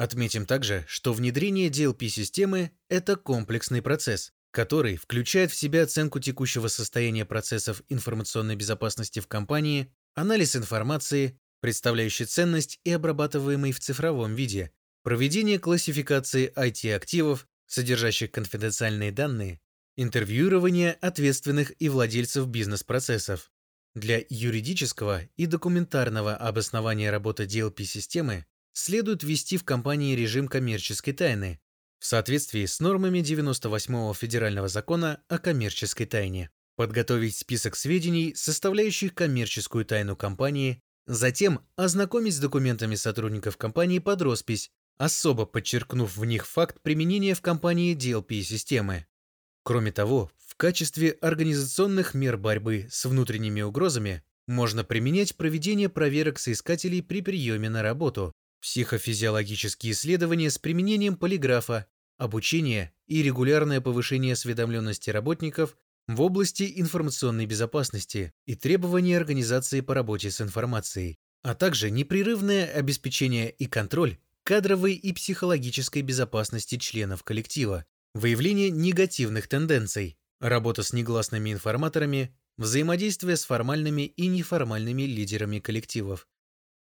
Отметим 0.00 0.46
также, 0.46 0.86
что 0.88 1.12
внедрение 1.12 1.68
DLP-системы– 1.68 2.70
это 2.88 3.16
комплексный 3.16 3.82
процесс, 3.82 4.32
который 4.50 4.96
включает 4.96 5.50
в 5.50 5.54
себя 5.54 5.82
оценку 5.82 6.20
текущего 6.20 6.68
состояния 6.68 7.26
процессов 7.26 7.82
информационной 7.90 8.56
безопасности 8.56 9.20
в 9.20 9.26
компании, 9.26 9.92
анализ 10.14 10.56
информации, 10.56 11.38
представляющей 11.60 12.24
ценность 12.24 12.80
и 12.82 12.92
обрабатываемой 12.92 13.72
в 13.72 13.80
цифровом 13.80 14.34
виде, 14.34 14.72
проведение 15.02 15.58
классификации 15.58 16.50
IT-активов, 16.56 17.46
содержащих 17.66 18.30
конфиденциальные 18.30 19.12
данные, 19.12 19.60
интервьюирование 19.98 20.92
ответственных 20.92 21.74
и 21.78 21.90
владельцев 21.90 22.46
бизнес-процессов. 22.46 23.52
Для 23.94 24.24
юридического 24.30 25.24
и 25.36 25.44
документарного 25.44 26.34
обоснования 26.36 27.10
работы 27.10 27.44
DLP-системы 27.44 28.46
следует 28.72 29.22
ввести 29.22 29.56
в 29.56 29.64
компании 29.64 30.14
режим 30.14 30.48
коммерческой 30.48 31.12
тайны 31.12 31.60
в 32.00 32.06
соответствии 32.06 32.64
с 32.64 32.80
нормами 32.80 33.18
98-го 33.18 34.12
Федерального 34.14 34.68
закона 34.68 35.22
о 35.28 35.38
коммерческой 35.38 36.06
тайне, 36.06 36.50
подготовить 36.74 37.36
список 37.36 37.76
сведений, 37.76 38.34
составляющих 38.34 39.14
коммерческую 39.14 39.84
тайну 39.84 40.16
компании, 40.16 40.80
затем 41.06 41.60
ознакомить 41.76 42.34
с 42.34 42.38
документами 42.38 42.94
сотрудников 42.94 43.58
компании 43.58 43.98
под 43.98 44.22
роспись, 44.22 44.70
особо 44.96 45.44
подчеркнув 45.44 46.16
в 46.16 46.24
них 46.24 46.46
факт 46.46 46.80
применения 46.80 47.34
в 47.34 47.42
компании 47.42 47.94
DLP-системы. 47.94 49.06
Кроме 49.62 49.92
того, 49.92 50.30
в 50.38 50.56
качестве 50.56 51.10
организационных 51.20 52.14
мер 52.14 52.38
борьбы 52.38 52.88
с 52.90 53.04
внутренними 53.04 53.60
угрозами 53.60 54.22
можно 54.46 54.84
применять 54.84 55.36
проведение 55.36 55.90
проверок 55.90 56.38
соискателей 56.38 57.02
при 57.02 57.20
приеме 57.20 57.68
на 57.68 57.82
работу, 57.82 58.32
психофизиологические 58.60 59.92
исследования 59.92 60.50
с 60.50 60.58
применением 60.58 61.16
полиграфа, 61.16 61.86
обучение 62.18 62.92
и 63.06 63.22
регулярное 63.22 63.80
повышение 63.80 64.34
осведомленности 64.34 65.10
работников 65.10 65.76
в 66.06 66.20
области 66.22 66.72
информационной 66.76 67.46
безопасности 67.46 68.32
и 68.46 68.54
требования 68.54 69.16
организации 69.16 69.80
по 69.80 69.94
работе 69.94 70.30
с 70.30 70.40
информацией, 70.40 71.18
а 71.42 71.54
также 71.54 71.90
непрерывное 71.90 72.66
обеспечение 72.66 73.50
и 73.50 73.66
контроль 73.66 74.18
кадровой 74.42 74.94
и 74.94 75.12
психологической 75.12 76.02
безопасности 76.02 76.76
членов 76.76 77.22
коллектива, 77.22 77.84
Выявление 78.12 78.70
негативных 78.70 79.46
тенденций, 79.46 80.18
работа 80.40 80.82
с 80.82 80.92
негласными 80.92 81.52
информаторами, 81.52 82.34
взаимодействие 82.58 83.36
с 83.36 83.44
формальными 83.44 84.02
и 84.02 84.26
неформальными 84.26 85.02
лидерами 85.02 85.60
коллективов. 85.60 86.26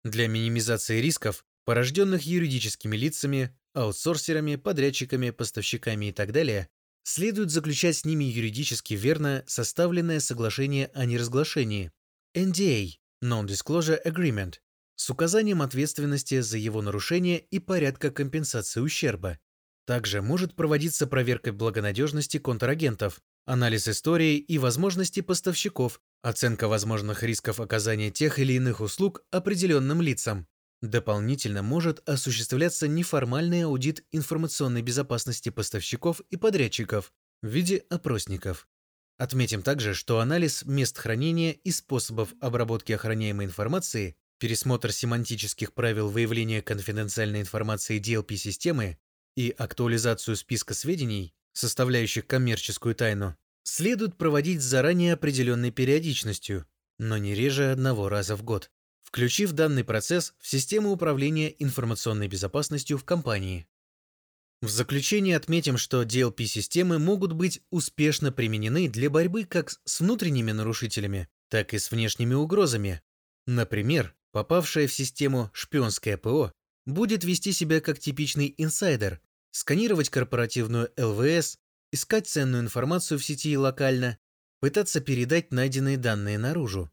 Для 0.04 0.28
минимизации 0.28 1.00
рисков, 1.00 1.46
порожденных 1.66 2.24
юридическими 2.24 2.96
лицами, 2.96 3.56
аутсорсерами, 3.74 4.56
подрядчиками, 4.56 5.30
поставщиками 5.30 6.08
и 6.08 6.12
так 6.12 6.32
далее, 6.32 6.70
следует 7.04 7.52
заключать 7.52 7.98
с 7.98 8.06
ними 8.06 8.26
юридически 8.26 8.94
верно 8.94 9.44
составленное 9.48 10.20
соглашение 10.20 10.92
о 10.94 11.06
неразглашении 11.06 11.92
NDA– 12.36 12.92
Non-Disclosure 13.24 14.00
Agreement 14.06 14.56
с 14.96 15.10
указанием 15.10 15.62
ответственности 15.62 16.42
за 16.42 16.58
его 16.58 16.82
нарушение 16.82 17.40
и 17.40 17.58
порядка 17.58 18.12
компенсации 18.12 18.82
ущерба, 18.82 19.40
также 19.86 20.22
может 20.22 20.56
проводиться 20.56 21.08
проверка 21.08 21.52
благонадежности 21.52 22.38
контрагентов, 22.38 23.20
анализ 23.46 23.88
истории 23.88 24.38
и 24.38 24.58
возможностей 24.60 25.22
поставщиков, 25.22 26.00
оценка 26.22 26.68
возможных 26.68 27.24
рисков 27.24 27.60
оказания 27.60 28.12
тех 28.12 28.38
или 28.38 28.54
иных 28.54 28.80
услуг 28.80 29.24
определенным 29.32 30.02
лицам. 30.02 30.48
Дополнительно 30.82 31.62
может 31.62 32.08
осуществляться 32.10 32.88
неформальный 32.88 33.66
аудит 33.66 34.04
информационной 34.12 34.82
безопасности 34.82 35.50
поставщиков 35.50 36.22
и 36.32 36.38
подрядчиков 36.38 37.14
в 37.44 37.48
виде 37.48 37.84
опросников. 37.90 38.68
Отметим 39.18 39.62
также, 39.62 39.94
что 39.94 40.20
анализ 40.20 40.66
мест 40.66 40.98
хранения 40.98 41.52
и 41.52 41.70
способов 41.70 42.34
обработки 42.40 42.92
охраняемой 42.94 43.46
информации, 43.46 44.16
пересмотр 44.40 44.92
семантических 44.92 45.74
правил 45.74 46.10
выявления 46.10 46.64
конфиденциальной 46.64 47.42
информации 47.42 48.00
DLP-системы 48.00 48.98
и 49.36 49.54
актуализацию 49.56 50.36
списка 50.36 50.74
сведений, 50.74 51.36
составляющих 51.54 52.26
коммерческую 52.26 52.96
тайну, 52.96 53.38
следует 53.62 54.18
проводить 54.18 54.64
с 54.64 54.66
заранее 54.66 55.14
определенной 55.14 55.70
периодичностью, 55.70 56.66
но 56.98 57.18
не 57.18 57.36
реже 57.36 57.72
одного 57.72 58.10
раза 58.10 58.36
в 58.36 58.42
год, 58.42 58.72
включив 59.12 59.52
данный 59.52 59.84
процесс 59.84 60.34
в 60.40 60.48
систему 60.48 60.92
управления 60.92 61.54
информационной 61.60 62.30
безопасностью 62.30 62.98
в 62.98 63.04
компании. 63.04 63.68
В 64.62 64.70
заключение 64.70 65.36
отметим, 65.36 65.78
что 65.78 66.04
DLP-системы 66.04 66.98
могут 66.98 67.34
быть 67.34 67.62
успешно 67.72 68.32
применены 68.32 68.88
для 68.88 69.10
борьбы 69.10 69.44
как 69.44 69.72
с 69.84 70.00
внутренними 70.00 70.54
нарушителями, 70.54 71.28
так 71.50 71.74
и 71.74 71.80
с 71.80 71.92
внешними 71.92 72.36
угрозами. 72.36 73.02
Например, 73.48 74.16
попавшая 74.32 74.88
в 74.88 74.94
систему 74.94 75.50
шпионское 75.52 76.16
ПО 76.16 76.54
будет 76.86 77.26
вести 77.26 77.52
себя 77.52 77.82
как 77.82 78.00
типичный 78.00 78.54
инсайдер, 78.58 79.20
сканировать 79.52 80.10
корпоративную 80.10 80.90
ЛВС, 80.96 81.58
искать 81.92 82.30
ценную 82.30 82.64
информацию 82.64 83.20
в 83.20 83.26
сети 83.26 83.58
локально, 83.58 84.18
пытаться 84.62 85.02
передать 85.02 85.52
найденные 85.52 85.98
данные 85.98 86.38
наружу. 86.38 86.90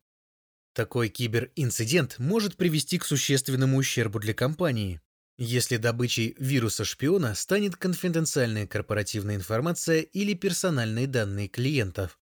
Такой 0.79 1.09
киберинцидент 1.09 2.21
может 2.21 2.57
привести 2.57 2.99
к 2.99 3.05
существенному 3.05 3.79
ущербу 3.79 4.21
для 4.21 4.33
компании, 4.33 5.01
если 5.37 5.77
добычей 5.77 6.37
вируса-шпиона 6.39 7.35
станет 7.35 7.75
конфиденциальная 7.75 8.65
корпоративная 8.65 9.35
информация 9.35 10.03
или 10.03 10.35
персональные 10.35 11.09
данные 11.09 11.49
клиентов. 11.49 12.21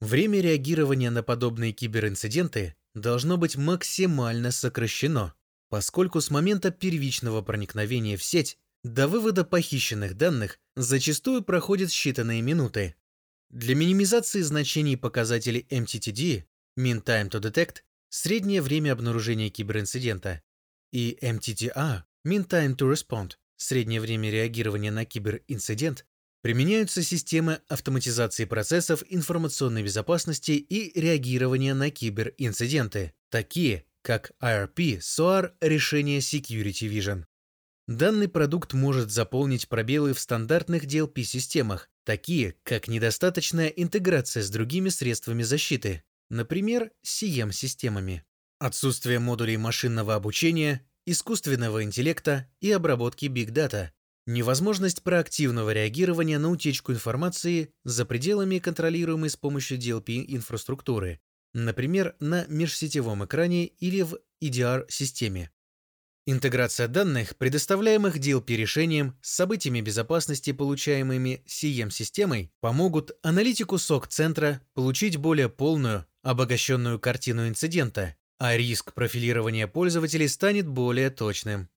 Время 0.00 0.40
реагирования 0.40 1.10
на 1.10 1.22
подобные 1.22 1.70
киберинциденты 1.70 2.74
должно 2.94 3.36
быть 3.36 3.54
максимально 3.54 4.50
сокращено 4.50 5.32
поскольку 5.68 6.20
с 6.20 6.28
момента 6.28 6.72
первичного 6.72 7.40
проникновения 7.40 8.16
в 8.16 8.24
сеть 8.24 8.58
до 8.82 9.06
вывода 9.06 9.44
похищенных 9.44 10.16
данных 10.16 10.58
зачастую 10.74 11.42
проходят 11.42 11.90
считанные 11.90 12.40
минуты. 12.42 12.96
Для 13.50 13.76
минимизации 13.76 14.40
значений 14.40 14.96
показателей 14.96 15.68
MTTD 15.70 16.46
Mean 16.78 17.02
Time 17.02 17.30
to 17.30 17.40
Detect 17.40 17.78
среднее 18.08 18.62
время 18.62 18.92
обнаружения 18.92 19.50
киберинцидента 19.50 20.42
и 20.92 21.18
MTTR 21.22 22.02
Mean 22.26 22.46
Time 22.46 22.76
to 22.76 22.92
Respond 22.92 23.32
среднее 23.56 24.00
время 24.00 24.30
реагирования 24.30 24.90
на 24.90 25.04
киберинцидент 25.04 26.06
применяются 26.42 27.02
системы 27.02 27.60
автоматизации 27.68 28.44
процессов 28.44 29.02
информационной 29.08 29.82
безопасности 29.82 30.52
и 30.52 30.98
реагирования 30.98 31.74
на 31.74 31.90
киберинциденты, 31.90 33.12
такие 33.30 33.84
как 34.02 34.32
IRP 34.42 34.98
SOAR 34.98 35.52
решение 35.60 36.20
Security 36.20 36.88
Vision. 36.88 37.24
Данный 37.86 38.28
продукт 38.28 38.72
может 38.72 39.10
заполнить 39.10 39.68
пробелы 39.68 40.14
в 40.14 40.20
стандартных 40.20 40.84
DLP-системах, 40.84 41.90
такие 42.04 42.54
как 42.62 42.88
недостаточная 42.88 43.66
интеграция 43.68 44.42
с 44.42 44.50
другими 44.50 44.88
средствами 44.88 45.42
защиты, 45.42 46.04
например, 46.30 46.92
CM-системами, 47.04 48.24
отсутствие 48.58 49.18
модулей 49.18 49.56
машинного 49.56 50.14
обучения, 50.14 50.86
искусственного 51.04 51.82
интеллекта 51.82 52.48
и 52.60 52.70
обработки 52.70 53.26
Data, 53.26 53.90
невозможность 54.26 55.02
проактивного 55.02 55.72
реагирования 55.72 56.38
на 56.38 56.50
утечку 56.50 56.92
информации 56.92 57.74
за 57.84 58.04
пределами 58.04 58.58
контролируемой 58.58 59.30
с 59.30 59.36
помощью 59.36 59.78
DLP-инфраструктуры, 59.78 61.20
например, 61.52 62.14
на 62.20 62.46
межсетевом 62.46 63.24
экране 63.24 63.66
или 63.66 64.02
в 64.02 64.18
EDR-системе. 64.40 65.50
Интеграция 66.26 66.86
данных, 66.86 67.36
предоставляемых 67.36 68.18
DLP-решением 68.18 69.18
с 69.22 69.34
событиями 69.34 69.80
безопасности, 69.80 70.52
получаемыми 70.52 71.42
CM-системой, 71.46 72.52
помогут 72.60 73.12
аналитику 73.22 73.76
SOC-центра 73.76 74.60
получить 74.74 75.16
более 75.16 75.48
полную, 75.48 76.06
обогащенную 76.22 76.98
картину 76.98 77.48
инцидента, 77.48 78.16
а 78.38 78.56
риск 78.56 78.94
профилирования 78.94 79.66
пользователей 79.66 80.28
станет 80.28 80.66
более 80.66 81.10
точным. 81.10 81.68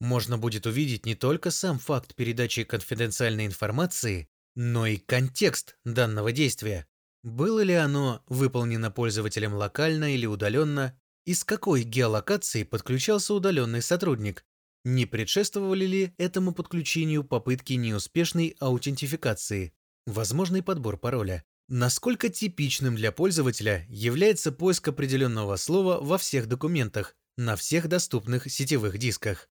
Можно 0.00 0.38
будет 0.38 0.66
увидеть 0.66 1.06
не 1.06 1.14
только 1.14 1.50
сам 1.50 1.78
факт 1.78 2.14
передачи 2.14 2.64
конфиденциальной 2.64 3.46
информации, 3.46 4.28
но 4.54 4.86
и 4.86 4.96
контекст 4.96 5.76
данного 5.84 6.32
действия. 6.32 6.86
Было 7.22 7.60
ли 7.60 7.74
оно 7.74 8.22
выполнено 8.28 8.90
пользователем 8.90 9.54
локально 9.54 10.14
или 10.14 10.26
удаленно, 10.26 10.98
из 11.24 11.42
какой 11.42 11.82
геолокации 11.82 12.64
подключался 12.64 13.32
удаленный 13.32 13.80
сотрудник? 13.80 14.44
Не 14.84 15.06
предшествовали 15.06 15.86
ли 15.86 16.14
этому 16.18 16.52
подключению 16.52 17.24
попытки 17.24 17.72
неуспешной 17.72 18.54
аутентификации? 18.60 19.72
Возможный 20.06 20.62
подбор 20.62 20.98
пароля. 20.98 21.44
Насколько 21.68 22.28
типичным 22.28 22.94
для 22.94 23.10
пользователя 23.10 23.86
является 23.88 24.52
поиск 24.52 24.88
определенного 24.88 25.56
слова 25.56 25.98
во 25.98 26.18
всех 26.18 26.46
документах, 26.46 27.16
на 27.38 27.56
всех 27.56 27.88
доступных 27.88 28.50
сетевых 28.52 28.98
дисках? 28.98 29.48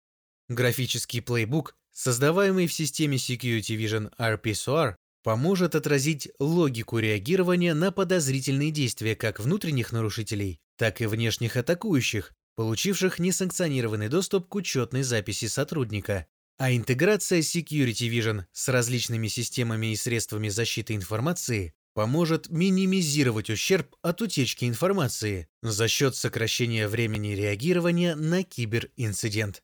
Графический 0.48 1.22
плейбук, 1.22 1.74
создаваемый 1.90 2.66
в 2.66 2.72
системе 2.72 3.16
Security 3.16 3.76
Vision 3.78 4.12
RPSOR, 4.18 4.96
поможет 5.22 5.74
отразить 5.74 6.28
логику 6.38 6.98
реагирования 6.98 7.72
на 7.72 7.92
подозрительные 7.92 8.70
действия 8.70 9.16
как 9.16 9.40
внутренних 9.40 9.90
нарушителей, 9.90 10.60
так 10.76 11.00
и 11.00 11.06
внешних 11.06 11.56
атакующих, 11.56 12.34
получивших 12.56 13.20
несанкционированный 13.20 14.08
доступ 14.08 14.48
к 14.48 14.54
учетной 14.54 15.02
записи 15.02 15.46
сотрудника. 15.46 16.26
А 16.58 16.72
интеграция 16.72 17.40
Security 17.40 18.10
Vision 18.10 18.44
с 18.52 18.68
различными 18.68 19.28
системами 19.28 19.92
и 19.92 19.96
средствами 19.96 20.50
защиты 20.50 20.94
информации 20.94 21.72
поможет 21.94 22.48
минимизировать 22.48 23.50
ущерб 23.50 23.94
от 24.02 24.22
утечки 24.22 24.64
информации 24.66 25.48
за 25.62 25.88
счет 25.88 26.16
сокращения 26.16 26.88
времени 26.88 27.28
реагирования 27.34 28.14
на 28.14 28.42
киберинцидент. 28.44 29.62